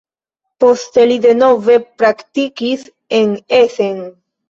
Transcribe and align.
Poste 0.63 1.03
li 1.11 1.17
denove 1.27 1.77
praktikis 2.01 2.91
en 3.23 3.41
Essen. 3.63 4.07